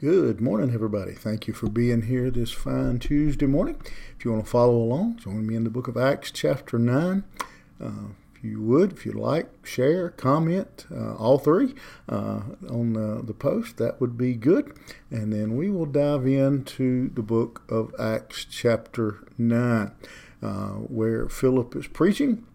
[0.00, 1.10] Good morning, everybody.
[1.10, 3.82] Thank you for being here this fine Tuesday morning.
[4.16, 7.24] If you want to follow along, join me in the book of Acts, chapter 9.
[7.82, 7.90] Uh,
[8.32, 11.74] if you would, if you'd like, share, comment, uh, all three
[12.08, 14.72] uh, on the, the post, that would be good.
[15.10, 19.90] And then we will dive into the book of Acts, chapter 9,
[20.40, 22.46] uh, where Philip is preaching.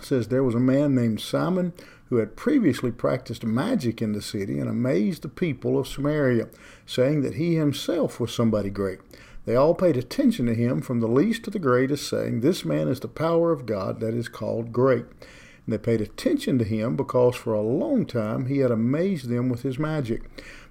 [0.00, 1.72] Says there was a man named Simon
[2.06, 6.48] who had previously practiced magic in the city and amazed the people of Samaria,
[6.84, 8.98] saying that he himself was somebody great.
[9.44, 12.86] They all paid attention to him from the least to the greatest, saying, This man
[12.88, 15.06] is the power of God that is called great.
[15.64, 19.48] And they paid attention to him because for a long time he had amazed them
[19.48, 20.22] with his magic.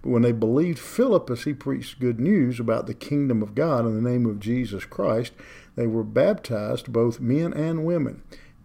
[0.02, 3.86] But when they believed Philip as he preached good news about the kingdom of God
[3.86, 5.34] in the name of Jesus Christ,
[5.76, 8.22] they were baptized, both men and women.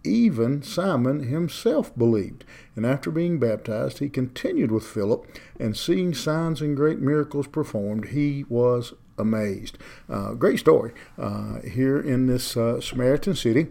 [0.07, 5.25] Even Simon himself believed, and after being baptized, he continued with Philip,
[5.59, 9.77] and seeing signs and great miracles performed, he was amazed.
[10.09, 13.67] Uh, great story uh, here in this uh, Samaritan city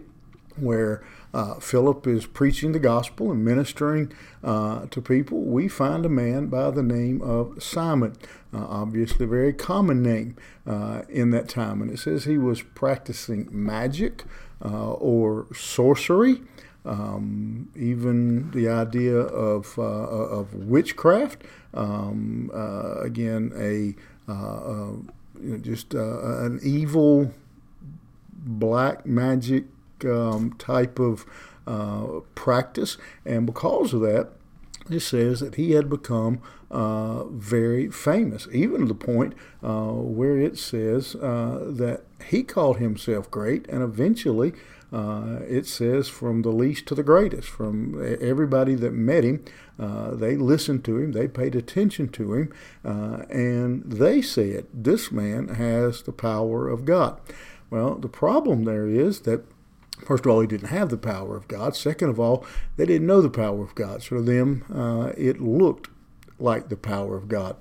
[0.59, 4.11] where uh, Philip is preaching the gospel and ministering
[4.43, 8.15] uh, to people, we find a man by the name of Simon.
[8.53, 10.35] Uh, obviously, a very common name
[10.65, 11.81] uh, in that time.
[11.81, 14.23] And it says he was practicing magic
[14.63, 16.41] uh, or sorcery.
[16.85, 21.43] Um, even the idea of, uh, of witchcraft.
[21.73, 22.49] Um,
[23.03, 23.93] again, a
[24.27, 27.31] you know, just an evil
[28.31, 29.65] black magic
[30.05, 31.25] um, type of
[31.65, 32.97] uh, practice.
[33.25, 34.29] And because of that,
[34.89, 40.37] it says that he had become uh, very famous, even to the point uh, where
[40.37, 44.53] it says uh, that he called himself great, and eventually
[44.91, 49.43] uh, it says from the least to the greatest, from everybody that met him,
[49.77, 52.53] uh, they listened to him, they paid attention to him,
[52.83, 57.19] and they said, This man has the power of God.
[57.69, 59.43] Well, the problem there is that
[60.05, 61.75] First of all, he didn't have the power of God.
[61.75, 64.03] Second of all, they didn't know the power of God.
[64.03, 65.89] So to them, uh, it looked
[66.39, 67.55] like the power of God.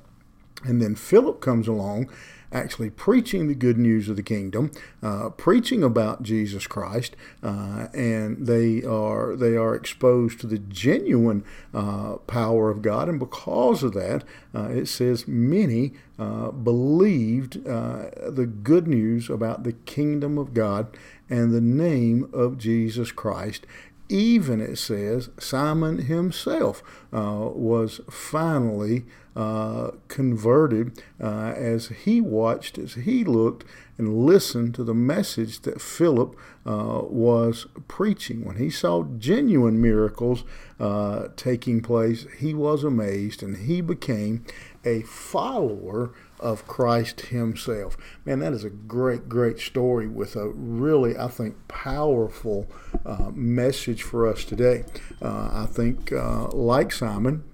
[0.65, 2.11] And then Philip comes along,
[2.53, 4.71] actually preaching the good news of the kingdom,
[5.03, 11.45] uh, preaching about Jesus Christ, uh, and they are they are exposed to the genuine
[11.75, 13.09] uh, power of God.
[13.09, 14.25] And because of that,
[14.55, 20.97] uh, it says many uh, believed uh, the good news about the kingdom of God
[21.29, 23.67] and the name of Jesus Christ.
[24.09, 26.81] Even it says Simon himself
[27.13, 29.05] uh, was finally
[29.37, 33.65] uh, converted uh, as he watched, as he looked
[33.99, 38.45] and listened to the message that Philip uh, was preaching.
[38.45, 40.43] When he saw genuine miracles
[40.81, 44.45] uh, taking place, he was amazed and he became
[44.85, 47.97] a follower of Christ Himself.
[48.25, 52.69] Man, that is a great, great story with a really, I think, powerful
[53.05, 54.85] uh, message for us today.
[55.21, 57.45] Uh, I think, uh, like Simon,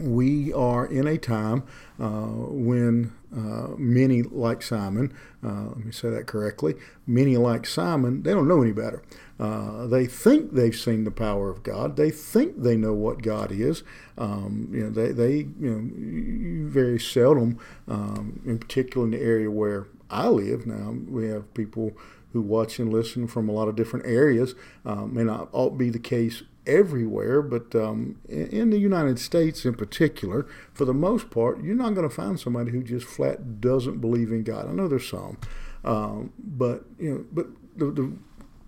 [0.00, 1.64] we are in a time
[1.98, 5.12] uh, when uh, many like Simon,
[5.44, 6.74] uh, let me say that correctly,
[7.06, 9.02] many like Simon, they don't know any better.
[9.38, 11.96] Uh, they think they've seen the power of God.
[11.96, 13.82] They think they know what God is.
[14.18, 19.50] Um, you know, they, they you know, very seldom, um, in particular in the area
[19.50, 21.92] where I live now, we have people
[22.32, 24.54] who watch and listen from a lot of different areas.
[24.84, 29.74] Um, may not all be the case everywhere, but um, in the United States in
[29.74, 34.00] particular, for the most part, you're not going to find somebody who just flat doesn't
[34.00, 34.68] believe in God.
[34.68, 35.38] I know there's some,
[35.84, 38.12] um, but you know, but the, the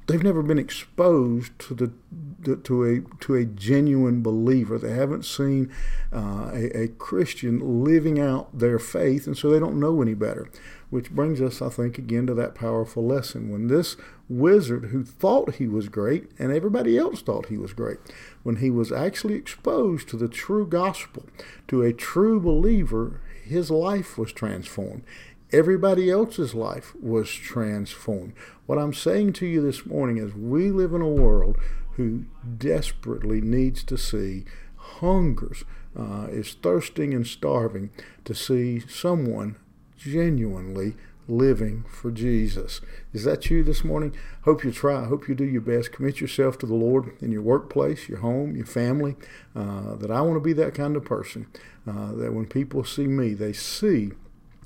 [0.06, 1.92] they've never been exposed to the,
[2.40, 4.78] the, to a to a genuine believer.
[4.78, 5.72] They haven't seen
[6.12, 10.50] uh, a, a, Christian living out their faith, and so they don't know any better.
[10.92, 13.50] Which brings us, I think, again to that powerful lesson.
[13.50, 13.96] When this
[14.28, 17.96] wizard, who thought he was great, and everybody else thought he was great,
[18.42, 21.24] when he was actually exposed to the true gospel,
[21.68, 25.04] to a true believer, his life was transformed
[25.52, 28.32] everybody else's life was transformed.
[28.66, 31.58] What I'm saying to you this morning is we live in a world
[31.96, 32.24] who
[32.56, 34.44] desperately needs to see,
[34.76, 35.64] hungers,
[35.94, 37.90] uh, is thirsting and starving
[38.24, 39.56] to see someone
[40.02, 40.94] genuinely
[41.28, 42.80] living for Jesus.
[43.12, 44.14] Is that you this morning?
[44.42, 45.04] Hope you try.
[45.04, 45.92] Hope you do your best.
[45.92, 49.16] Commit yourself to the Lord in your workplace, your home, your family.
[49.54, 51.46] Uh, that I want to be that kind of person.
[51.86, 54.12] Uh, that when people see me, they see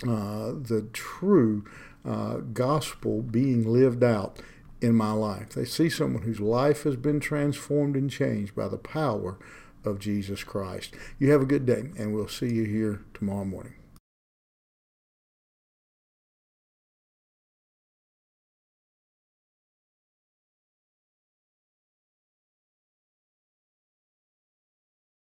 [0.02, 1.64] uh, the true
[2.04, 4.40] uh, gospel being lived out
[4.80, 5.50] in my life.
[5.50, 9.38] They see someone whose life has been transformed and changed by the power
[9.84, 10.94] of Jesus Christ.
[11.18, 13.74] You have a good day, and we'll see you here tomorrow morning.